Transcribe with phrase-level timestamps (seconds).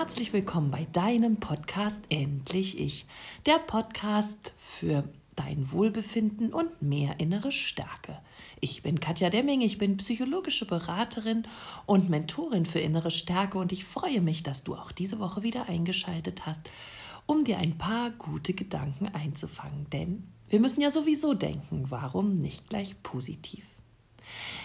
[0.00, 3.04] herzlich willkommen bei deinem Podcast Endlich Ich,
[3.44, 5.04] der Podcast für
[5.36, 8.18] dein Wohlbefinden und mehr innere Stärke.
[8.60, 11.42] Ich bin Katja Demming, ich bin psychologische Beraterin
[11.84, 15.68] und Mentorin für innere Stärke und ich freue mich, dass du auch diese Woche wieder
[15.68, 16.62] eingeschaltet hast,
[17.26, 19.90] um dir ein paar gute Gedanken einzufangen.
[19.90, 23.66] Denn wir müssen ja sowieso denken, warum nicht gleich positiv?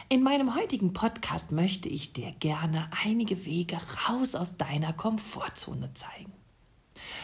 [0.08, 6.32] In meinem heutigen Podcast möchte ich dir gerne einige Wege raus aus deiner Komfortzone zeigen.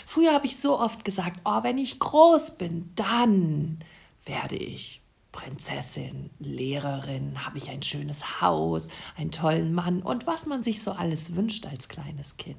[0.06, 3.80] Früher habe ich so oft gesagt, oh, wenn ich groß bin, dann
[4.26, 10.64] werde ich Prinzessin, Lehrerin, habe ich ein schönes Haus, einen tollen Mann und was man
[10.64, 12.58] sich so alles wünscht als kleines Kind.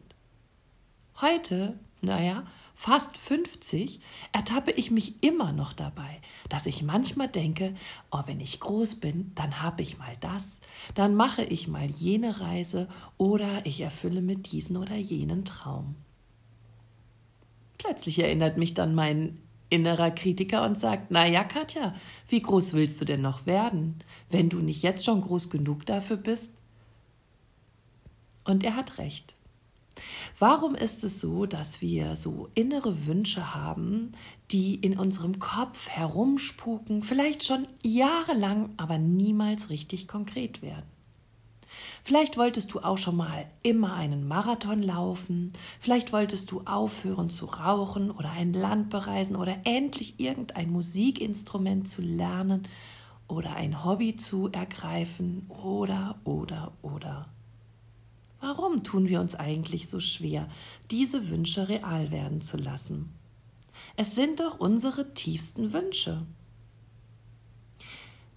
[1.20, 2.44] Heute, naja,
[2.75, 4.01] fast 50,
[4.33, 7.75] ertappe ich mich immer noch dabei, dass ich manchmal denke,
[8.11, 10.61] oh, wenn ich groß bin, dann habe ich mal das,
[10.95, 15.97] dann mache ich mal jene Reise oder ich erfülle mir diesen oder jenen Traum.
[17.79, 21.95] Plötzlich erinnert mich dann mein innerer Kritiker und sagt, na ja, Katja,
[22.29, 23.97] wie groß willst du denn noch werden,
[24.31, 26.57] wenn du nicht jetzt schon groß genug dafür bist?
[28.45, 29.34] Und er hat recht.
[30.39, 34.12] Warum ist es so, dass wir so innere Wünsche haben,
[34.51, 40.87] die in unserem Kopf herumspuken, vielleicht schon jahrelang, aber niemals richtig konkret werden?
[42.05, 47.47] Vielleicht wolltest du auch schon mal immer einen Marathon laufen, vielleicht wolltest du aufhören zu
[47.47, 52.69] rauchen oder ein Land bereisen oder endlich irgendein Musikinstrument zu lernen
[53.29, 57.29] oder ein Hobby zu ergreifen oder oder oder.
[58.43, 60.48] Warum tun wir uns eigentlich so schwer,
[60.91, 63.15] diese Wünsche real werden zu lassen?
[63.97, 66.27] Es sind doch unsere tiefsten Wünsche.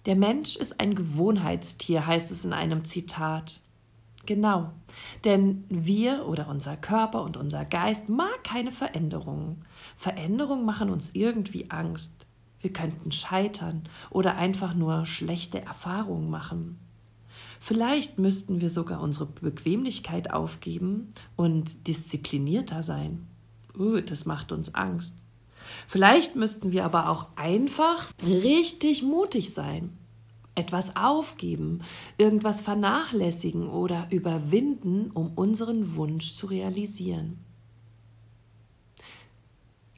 [0.06, 3.60] Der Mensch ist ein Gewohnheitstier, heißt es in einem Zitat.
[4.26, 4.70] Genau,
[5.24, 9.64] denn wir oder unser Körper und unser Geist mag keine Veränderungen.
[9.96, 12.26] Veränderungen machen uns irgendwie Angst.
[12.60, 16.85] Wir könnten scheitern oder einfach nur schlechte Erfahrungen machen.
[17.60, 23.26] Vielleicht müssten wir sogar unsere Bequemlichkeit aufgeben und disziplinierter sein.
[23.78, 25.16] Uh, das macht uns Angst.
[25.88, 29.96] Vielleicht müssten wir aber auch einfach richtig mutig sein.
[30.54, 31.80] Etwas aufgeben,
[32.16, 37.38] irgendwas vernachlässigen oder überwinden, um unseren Wunsch zu realisieren.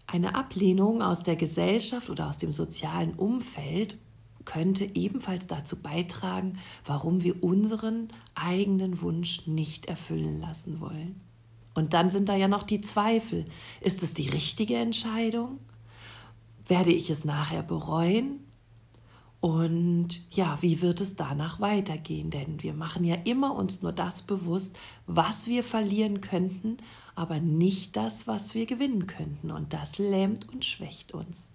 [0.06, 3.98] Eine Ablehnung aus der Gesellschaft oder aus dem sozialen Umfeld
[4.48, 11.20] könnte ebenfalls dazu beitragen, warum wir unseren eigenen Wunsch nicht erfüllen lassen wollen.
[11.74, 13.44] Und dann sind da ja noch die Zweifel.
[13.82, 15.58] Ist es die richtige Entscheidung?
[16.66, 18.40] Werde ich es nachher bereuen?
[19.40, 22.30] Und ja, wie wird es danach weitergehen?
[22.30, 26.78] Denn wir machen ja immer uns nur das bewusst, was wir verlieren könnten,
[27.14, 29.50] aber nicht das, was wir gewinnen könnten.
[29.50, 31.50] Und das lähmt und schwächt uns.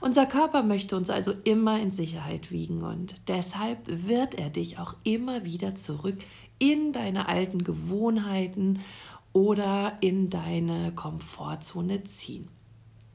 [0.00, 4.94] Unser Körper möchte uns also immer in Sicherheit wiegen und deshalb wird er dich auch
[5.04, 6.18] immer wieder zurück
[6.58, 8.80] in deine alten Gewohnheiten
[9.32, 12.48] oder in deine Komfortzone ziehen.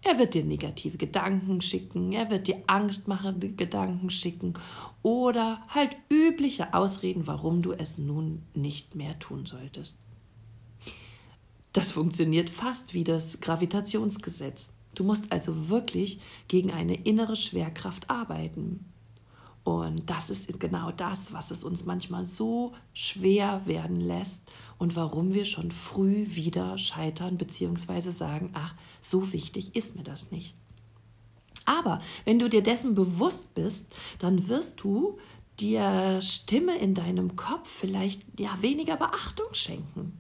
[0.02, 4.54] Er wird dir negative Gedanken schicken, er wird dir angstmachende Gedanken schicken
[5.02, 9.98] oder halt übliche Ausreden, warum du es nun nicht mehr tun solltest.
[11.74, 14.72] Das funktioniert fast wie das Gravitationsgesetz.
[14.96, 18.86] Du musst also wirklich gegen eine innere Schwerkraft arbeiten.
[19.64, 25.34] Und das ist genau das, was es uns manchmal so schwer werden lässt und warum
[25.34, 28.12] wir schon früh wieder scheitern bzw.
[28.12, 30.56] sagen, ach, so wichtig ist mir das nicht.
[31.66, 35.20] Aber wenn du dir dessen bewusst bist, dann wirst du
[35.62, 40.19] der Stimme in deinem Kopf vielleicht ja weniger Beachtung schenken.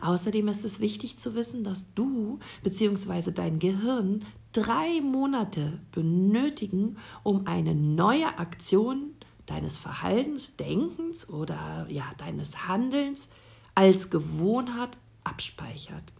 [0.00, 3.32] Außerdem ist es wichtig zu wissen, dass du bzw.
[3.32, 9.14] dein Gehirn drei Monate benötigen, um eine neue Aktion
[9.46, 13.28] deines Verhaltens, Denkens oder ja, deines Handelns
[13.74, 14.90] als Gewohnheit
[15.24, 16.12] abspeichert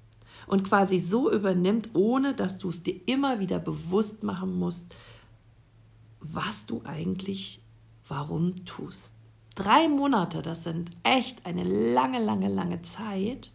[0.47, 4.95] und quasi so übernimmt, ohne dass du es dir immer wieder bewusst machen musst,
[6.21, 7.61] was du eigentlich
[8.09, 9.15] warum tust.
[9.55, 13.53] Drei Monate, das sind echt eine lange, lange, lange Zeit.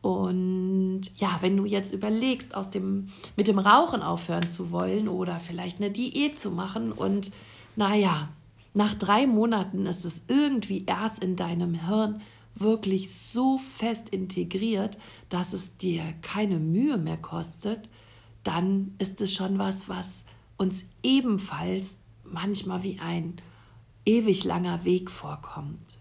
[0.00, 5.40] Und ja, wenn du jetzt überlegst, aus dem, mit dem Rauchen aufhören zu wollen oder
[5.40, 7.32] vielleicht eine Diät zu machen und
[7.76, 8.28] naja,
[8.74, 12.20] nach drei Monaten ist es irgendwie erst in deinem Hirn
[12.54, 14.98] wirklich so fest integriert,
[15.28, 17.88] dass es dir keine Mühe mehr kostet,
[18.44, 20.24] dann ist es schon was, was
[20.56, 23.36] uns ebenfalls manchmal wie ein
[24.04, 25.98] ewig langer Weg vorkommt.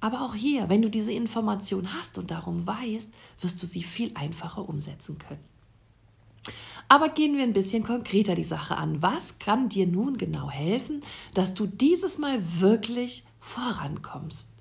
[0.00, 4.12] Aber auch hier, wenn du diese Information hast und darum weißt, wirst du sie viel
[4.14, 5.44] einfacher umsetzen können.
[6.88, 9.00] Aber gehen wir ein bisschen konkreter die Sache an.
[9.00, 11.02] Was kann dir nun genau helfen,
[11.34, 14.54] dass du dieses Mal wirklich vorankommst?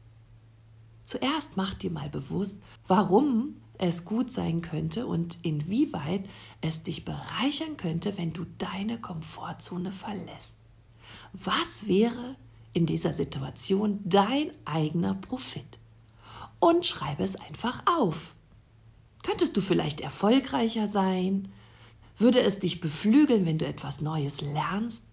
[1.05, 6.29] Zuerst mach dir mal bewusst, warum es gut sein könnte und inwieweit
[6.61, 10.57] es dich bereichern könnte, wenn du deine Komfortzone verlässt.
[11.33, 12.35] Was wäre
[12.79, 15.77] in dieser Situation dein eigener Profit?
[16.59, 18.33] Und schreibe es einfach auf.
[19.21, 21.49] Könntest du vielleicht erfolgreicher sein?
[22.17, 25.03] Würde es dich beflügeln, wenn du etwas Neues lernst?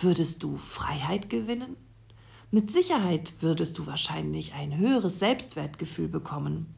[0.00, 1.76] Würdest du Freiheit gewinnen?
[2.50, 6.68] Mit Sicherheit würdest du wahrscheinlich ein höheres Selbstwertgefühl bekommen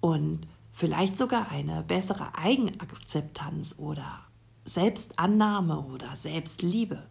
[0.00, 4.24] und vielleicht sogar eine bessere Eigenakzeptanz oder
[4.64, 7.06] Selbstannahme oder Selbstliebe.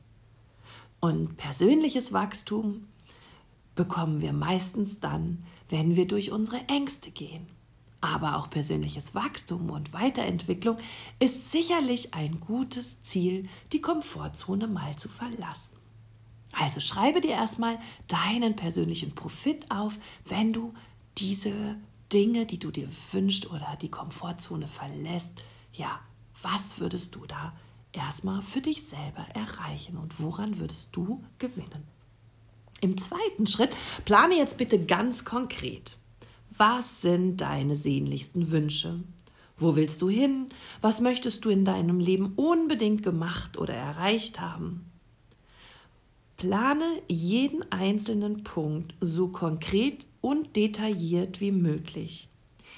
[1.01, 2.88] Und persönliches Wachstum
[3.75, 7.48] bekommen wir meistens dann, wenn wir durch unsere Ängste gehen.
[8.01, 10.77] Aber auch persönliches Wachstum und Weiterentwicklung
[11.19, 15.75] ist sicherlich ein gutes Ziel, die Komfortzone mal zu verlassen.
[16.51, 20.74] Also schreibe dir erstmal deinen persönlichen Profit auf, wenn du
[21.18, 21.77] diese
[22.13, 25.42] Dinge, die du dir wünschst oder die Komfortzone verlässt.
[25.74, 26.00] Ja,
[26.42, 27.53] was würdest du da
[27.93, 31.83] erstmal für dich selber erreichen und woran würdest du gewinnen?
[32.81, 33.71] Im zweiten Schritt
[34.05, 35.97] plane jetzt bitte ganz konkret.
[36.57, 39.03] Was sind deine sehnlichsten Wünsche?
[39.55, 40.47] Wo willst du hin?
[40.81, 44.85] Was möchtest du in deinem Leben unbedingt gemacht oder erreicht haben?
[46.38, 52.29] Plane jeden einzelnen Punkt so konkret und detailliert wie möglich.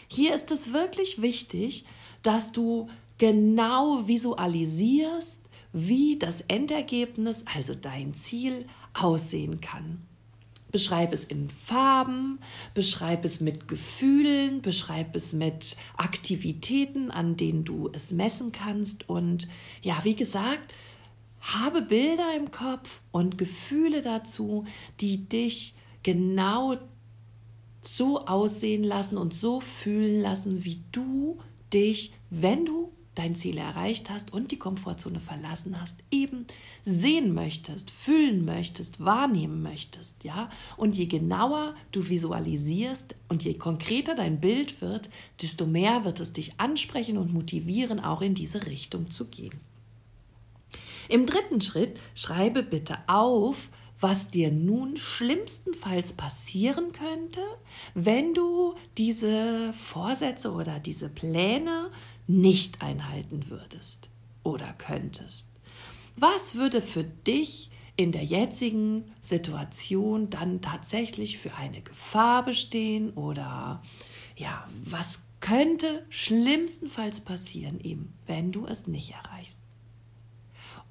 [0.09, 1.85] Hier ist es wirklich wichtig,
[2.23, 5.41] dass du genau visualisierst,
[5.73, 10.01] wie das Endergebnis, also dein Ziel, aussehen kann.
[10.71, 12.39] Beschreib es in Farben,
[12.73, 19.07] beschreib es mit Gefühlen, beschreib es mit Aktivitäten, an denen du es messen kannst.
[19.07, 19.47] Und
[19.83, 20.73] ja, wie gesagt,
[21.41, 24.65] habe Bilder im Kopf und Gefühle dazu,
[24.99, 26.77] die dich genau
[27.81, 31.37] so aussehen lassen und so fühlen lassen, wie du
[31.71, 36.45] dich, wenn du dein Ziel erreicht hast und die Komfortzone verlassen hast, eben
[36.83, 40.49] sehen möchtest, fühlen möchtest, wahrnehmen möchtest, ja?
[40.77, 45.09] Und je genauer du visualisierst und je konkreter dein Bild wird,
[45.41, 49.59] desto mehr wird es dich ansprechen und motivieren, auch in diese Richtung zu gehen.
[51.09, 53.69] Im dritten Schritt schreibe bitte auf,
[53.99, 57.41] was dir nun schlimmstenfalls passieren könnte,
[57.93, 61.89] wenn du diese Vorsätze oder diese Pläne
[62.27, 64.09] nicht einhalten würdest
[64.43, 65.47] oder könntest?
[66.15, 73.81] Was würde für dich in der jetzigen Situation dann tatsächlich für eine Gefahr bestehen oder
[74.35, 79.59] ja, was könnte schlimmstenfalls passieren eben, wenn du es nicht erreichst?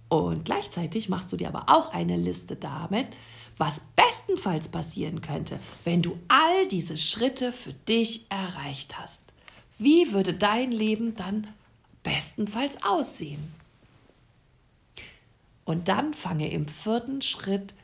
[0.09, 3.09] Und gleichzeitig machst du dir aber auch eine Liste damit,
[3.57, 9.32] was bestenfalls passieren könnte, wenn du all diese Schritte für dich erreicht hast.
[9.83, 11.49] Wie würde dein Leben dann
[12.05, 13.53] bestenfalls aussehen?
[15.65, 17.75] Und dann fange im vierten Schritt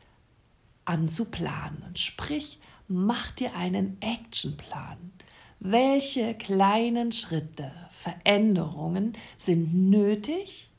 [0.85, 1.91] an zu planen.
[1.95, 5.11] Sprich, mach dir einen Actionplan.
[5.59, 10.69] Welche kleinen Schritte, Veränderungen sind nötig,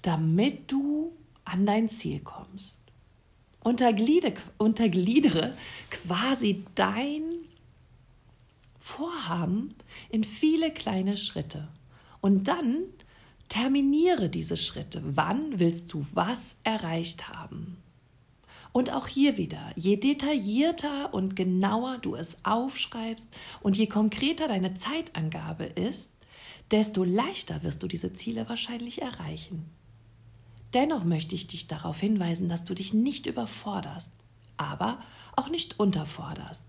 [0.00, 1.12] damit du
[1.44, 2.78] an dein Ziel kommst?
[3.62, 5.54] Untergliedere, untergliedere
[5.90, 7.24] quasi dein
[8.96, 9.74] Vorhaben
[10.10, 11.68] in viele kleine Schritte.
[12.20, 12.84] Und dann
[13.48, 15.02] terminiere diese Schritte.
[15.04, 17.78] Wann willst du was erreicht haben?
[18.72, 23.28] Und auch hier wieder, je detaillierter und genauer du es aufschreibst
[23.62, 26.10] und je konkreter deine Zeitangabe ist,
[26.70, 29.70] desto leichter wirst du diese Ziele wahrscheinlich erreichen.
[30.74, 34.12] Dennoch möchte ich dich darauf hinweisen, dass du dich nicht überforderst,
[34.58, 35.00] aber
[35.34, 36.66] auch nicht unterforderst.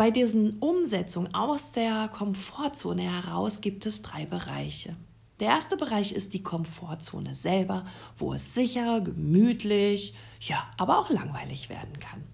[0.00, 4.96] Bei diesen Umsetzungen aus der Komfortzone heraus gibt es drei Bereiche.
[5.40, 7.84] Der erste Bereich ist die Komfortzone selber,
[8.16, 12.24] wo es sicher, gemütlich, ja, aber auch langweilig werden kann.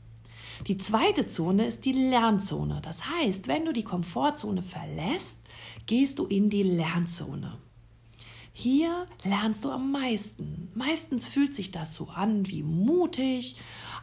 [0.68, 2.80] Die zweite Zone ist die Lernzone.
[2.82, 5.40] Das heißt, wenn du die Komfortzone verlässt,
[5.87, 7.58] gehst du in die Lernzone.
[8.58, 10.70] Hier lernst du am meisten.
[10.75, 13.56] Meistens fühlt sich das so an wie mutig,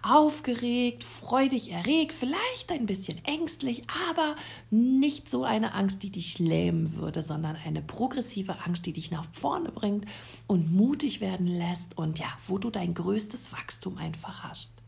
[0.03, 4.36] aufgeregt, freudig erregt, vielleicht ein bisschen ängstlich, aber
[4.69, 9.25] nicht so eine Angst, die dich lähmen würde, sondern eine progressive Angst, die dich nach
[9.31, 10.05] vorne bringt
[10.45, 14.83] und mutig werden lässt und ja, wo du dein größtes Wachstum einfach hast.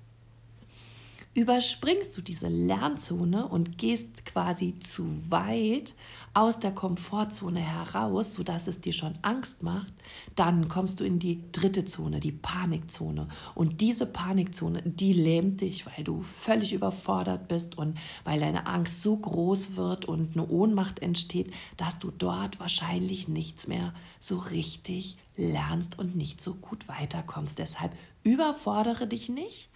[1.36, 5.94] Überspringst du diese Lernzone und gehst quasi zu weit
[6.34, 9.94] aus der Komfortzone heraus, sodass es dir schon Angst macht,
[10.38, 13.28] dann kommst du in die dritte Zone, die Panikzone.
[13.54, 19.02] Und diese Panikzone, die lähmt dich, weil du völlig überfordert bist und weil deine Angst
[19.02, 25.18] so groß wird und eine Ohnmacht entsteht, dass du dort wahrscheinlich nichts mehr so richtig
[25.36, 27.60] lernst und nicht so gut weiterkommst.
[27.60, 27.92] Deshalb
[28.24, 29.70] überfordere dich nicht.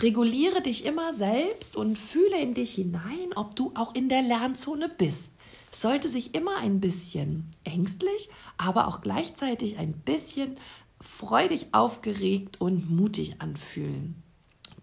[0.00, 4.88] Reguliere dich immer selbst und fühle in dich hinein, ob du auch in der Lernzone
[4.88, 5.32] bist
[5.74, 10.56] sollte sich immer ein bisschen ängstlich, aber auch gleichzeitig ein bisschen
[11.00, 14.22] freudig aufgeregt und mutig anfühlen.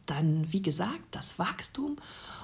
[0.06, 1.98] Dann, wie gesagt, das Wachstum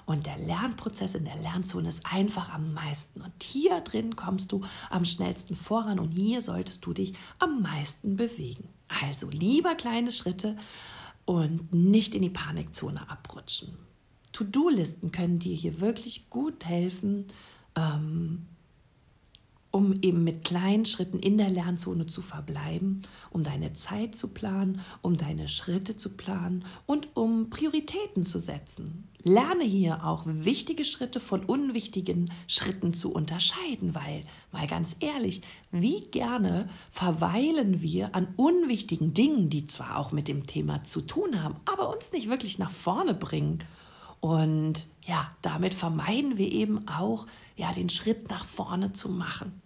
[0.06, 3.22] und der Lernprozess in der Lernzone ist einfach am meisten.
[3.22, 8.16] Und hier drin kommst du am schnellsten voran und hier solltest du dich am meisten
[8.16, 8.70] bewegen.
[9.02, 10.56] Also lieber kleine Schritte
[11.26, 13.78] und nicht in die Panikzone abrutschen.
[14.32, 17.26] To-Do-Listen können dir hier wirklich gut helfen,
[17.76, 18.46] ähm,
[19.76, 24.80] um eben mit kleinen Schritten in der Lernzone zu verbleiben, um deine Zeit zu planen,
[25.02, 29.10] um deine Schritte zu planen und um Prioritäten zu setzen.
[29.22, 34.22] Lerne hier auch wichtige Schritte von unwichtigen Schritten zu unterscheiden, weil,
[34.54, 35.42] mal ganz ehrlich,
[35.72, 41.44] wie gerne verweilen wir an unwichtigen Dingen, die zwar auch mit dem Thema zu tun
[41.44, 43.60] haben, aber uns nicht wirklich nach vorne bringen.
[44.22, 47.28] Und ja, damit vermeiden wir eben auch,
[47.58, 49.62] ja, den Schritt nach vorne zu machen.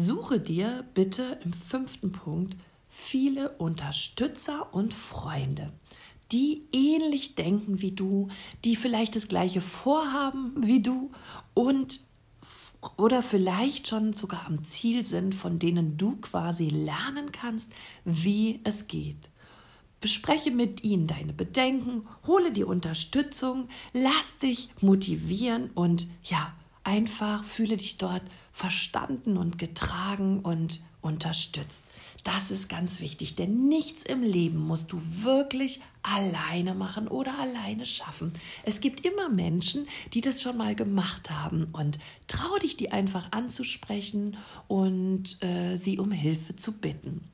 [0.00, 2.56] Suche dir bitte im fünften Punkt
[2.88, 5.72] viele Unterstützer und Freunde,
[6.30, 8.28] die ähnlich denken wie du,
[8.64, 11.10] die vielleicht das gleiche vorhaben wie du
[11.52, 11.98] und
[12.96, 17.72] oder vielleicht schon sogar am Ziel sind, von denen du quasi lernen kannst,
[18.04, 19.30] wie es geht.
[20.00, 26.54] Bespreche mit ihnen deine Bedenken, hole die Unterstützung, lass dich motivieren und ja,
[26.88, 31.84] einfach fühle dich dort verstanden und getragen und unterstützt.
[32.24, 37.84] Das ist ganz wichtig, denn nichts im Leben musst du wirklich alleine machen oder alleine
[37.84, 38.32] schaffen.
[38.64, 43.32] Es gibt immer Menschen, die das schon mal gemacht haben und trau dich, die einfach
[43.32, 47.28] anzusprechen und äh, sie um Hilfe zu bitten.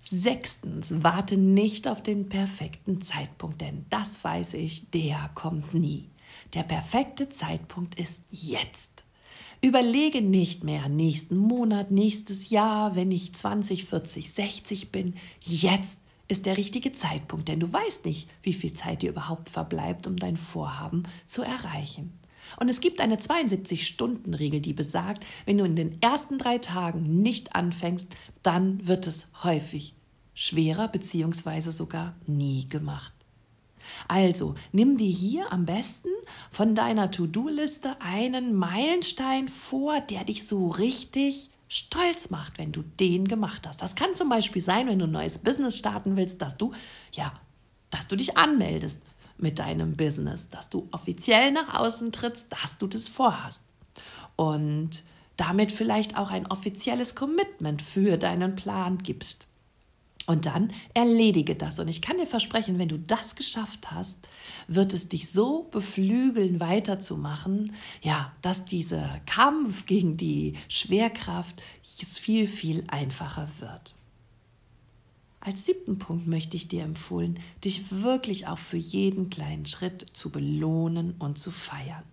[0.00, 6.08] Sechstens, warte nicht auf den perfekten Zeitpunkt, denn das weiß ich, der kommt nie.
[6.54, 9.04] Der perfekte Zeitpunkt ist jetzt.
[9.60, 15.14] Überlege nicht mehr nächsten Monat, nächstes Jahr, wenn ich 20, 40, 60 bin.
[15.44, 20.06] Jetzt ist der richtige Zeitpunkt, denn du weißt nicht, wie viel Zeit dir überhaupt verbleibt,
[20.06, 22.18] um dein Vorhaben zu erreichen.
[22.58, 27.54] Und es gibt eine 72-Stunden-Regel, die besagt, wenn du in den ersten drei Tagen nicht
[27.54, 28.08] anfängst,
[28.42, 29.94] dann wird es häufig
[30.34, 31.70] schwerer bzw.
[31.70, 33.12] sogar nie gemacht.
[34.08, 36.08] Also nimm dir hier am besten
[36.50, 43.28] von deiner To-Do-Liste einen Meilenstein vor, der dich so richtig stolz macht, wenn du den
[43.28, 43.82] gemacht hast.
[43.82, 46.72] Das kann zum Beispiel sein, wenn du ein neues Business starten willst, dass du,
[47.12, 47.32] ja,
[47.90, 49.02] dass du dich anmeldest
[49.36, 53.64] mit deinem Business, dass du offiziell nach außen trittst, dass du das vorhast.
[54.36, 55.04] Und
[55.36, 59.46] damit vielleicht auch ein offizielles Commitment für deinen Plan gibst.
[60.28, 61.80] Und dann erledige das.
[61.80, 64.28] Und ich kann dir versprechen, wenn du das geschafft hast,
[64.66, 72.84] wird es dich so beflügeln, weiterzumachen, ja, dass dieser Kampf gegen die Schwerkraft viel, viel
[72.88, 73.94] einfacher wird.
[75.40, 80.28] Als siebten Punkt möchte ich dir empfehlen, dich wirklich auch für jeden kleinen Schritt zu
[80.30, 82.04] belohnen und zu feiern.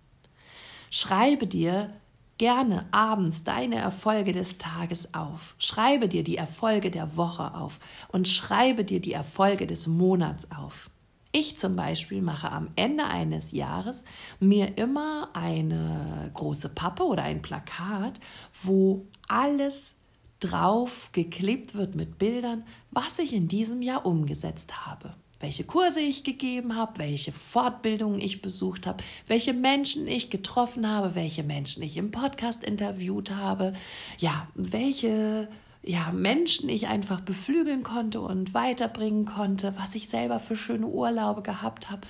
[0.90, 1.92] Schreibe dir
[2.38, 5.54] gerne abends deine Erfolge des Tages auf.
[5.58, 7.78] Schreibe dir die Erfolge der Woche auf
[8.08, 10.90] und schreibe dir die Erfolge des Monats auf.
[11.32, 14.04] Ich zum Beispiel mache am Ende eines Jahres
[14.40, 18.20] mir immer eine große Pappe oder ein Plakat,
[18.62, 19.94] wo alles
[20.40, 26.24] drauf geklebt wird mit Bildern, was ich in diesem Jahr umgesetzt habe welche Kurse ich
[26.24, 31.96] gegeben habe, welche Fortbildungen ich besucht habe, welche Menschen ich getroffen habe, welche Menschen ich
[31.96, 33.74] im Podcast interviewt habe,
[34.18, 35.48] ja, welche
[35.86, 41.42] ja, Menschen ich einfach beflügeln konnte und weiterbringen konnte, was ich selber für schöne Urlaube
[41.42, 42.00] gehabt habe,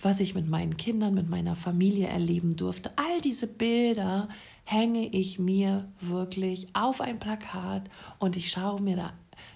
[0.00, 2.90] was ich mit meinen Kindern, mit meiner Familie erleben durfte.
[2.96, 4.28] All diese Bilder
[4.64, 9.12] hänge ich mir wirklich auf ein Plakat und ich schaue mir da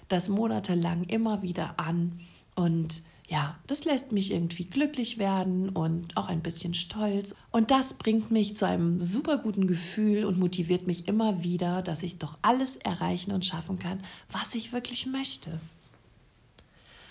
[0.07, 2.19] das monatelang immer wieder an
[2.55, 7.35] und ja, das lässt mich irgendwie glücklich werden und auch ein bisschen stolz.
[7.51, 12.03] Und das bringt mich zu einem super guten Gefühl und motiviert mich immer wieder, dass
[12.03, 15.59] ich doch alles erreichen und schaffen kann, was ich wirklich möchte.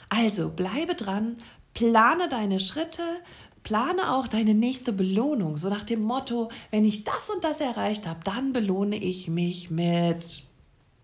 [0.08, 1.36] Also bleibe dran,
[1.74, 3.02] plane deine Schritte,
[3.62, 8.06] plane auch deine nächste Belohnung, so nach dem Motto, wenn ich das und das erreicht
[8.06, 10.45] habe, dann belohne ich mich mit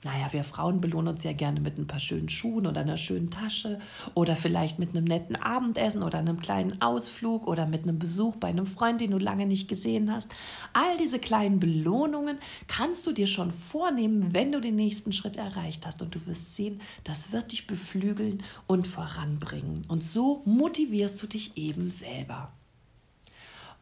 [0.05, 3.31] naja, wir Frauen belohnen uns ja gerne mit ein paar schönen Schuhen oder einer schönen
[3.31, 3.79] Tasche
[4.15, 8.49] oder vielleicht mit einem netten Abendessen oder einem kleinen Ausflug oder mit einem Besuch bei
[8.49, 10.33] einem Freund, den du lange nicht gesehen hast.
[10.73, 15.87] All diese kleinen Belohnungen kannst du dir schon vornehmen, wenn du den nächsten Schritt erreicht
[15.87, 19.83] hast und du wirst sehen, das wird dich beflügeln und voranbringen.
[19.87, 22.51] Und so motivierst du dich eben selber.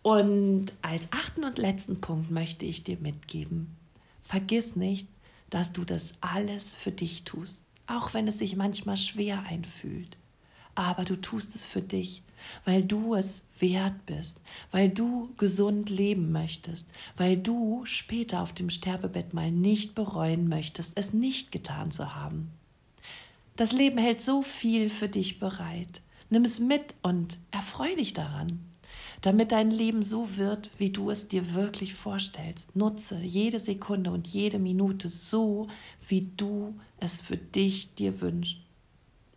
[0.02, 3.76] Und als achten und letzten Punkt möchte ich dir mitgeben,
[4.22, 5.08] vergiss nicht,
[5.50, 10.16] dass du das alles für dich tust, auch wenn es sich manchmal schwer einfühlt.
[10.74, 12.22] Aber du tust es für dich,
[12.64, 14.40] weil du es wert bist,
[14.70, 20.96] weil du gesund leben möchtest, weil du später auf dem Sterbebett mal nicht bereuen möchtest,
[20.96, 22.50] es nicht getan zu haben.
[23.56, 26.00] Das Leben hält so viel für dich bereit.
[26.30, 28.60] Nimm es mit und erfreu dich daran
[29.20, 32.74] damit dein Leben so wird, wie du es dir wirklich vorstellst.
[32.74, 35.68] Nutze jede Sekunde und jede Minute so,
[36.08, 38.58] wie du es für dich dir wünschst.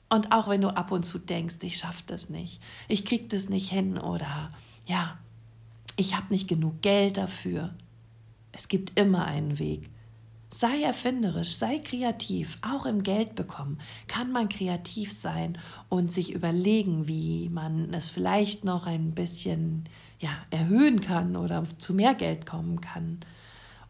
[0.09, 3.49] Und auch wenn du ab und zu denkst, ich schaffe das nicht, ich krieg das
[3.49, 4.51] nicht hin oder
[4.85, 5.17] ja,
[5.97, 7.73] ich habe nicht genug Geld dafür.
[8.51, 9.89] Es gibt immer einen Weg.
[10.53, 12.59] Sei erfinderisch, sei kreativ.
[12.61, 15.57] Auch im Geld bekommen kann man kreativ sein
[15.89, 21.95] und sich überlegen, wie man es vielleicht noch ein bisschen ja, erhöhen kann oder zu
[21.95, 23.21] mehr Geld kommen kann.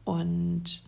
[0.05, 0.84] Und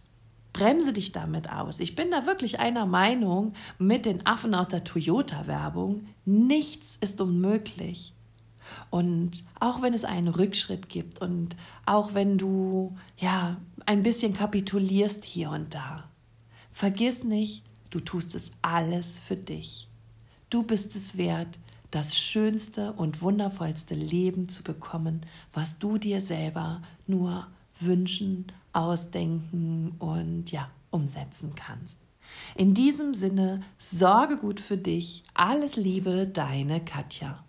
[0.53, 1.81] bremse dich damit aus.
[1.81, 6.07] Ich bin da wirklich einer Meinung mit den Affen aus der Toyota-Werbung.
[6.23, 8.13] Nichts ist unmöglich.
[8.89, 15.23] Und auch wenn es einen Rückschritt gibt und auch wenn du ja ein bisschen kapitulierst
[15.23, 16.09] hier und da,
[16.71, 19.87] vergiss nicht, du tust es alles für dich.
[20.49, 21.59] Du bist es wert,
[21.91, 25.21] das schönste und wundervollste Leben zu bekommen,
[25.53, 27.47] was du dir selber nur
[27.79, 31.97] wünschen, ausdenken und ja, umsetzen kannst.
[32.55, 35.23] In diesem Sinne, sorge gut für dich.
[35.33, 37.44] Alles Liebe, deine Katja.